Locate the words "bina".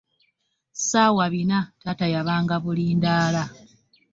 1.33-1.59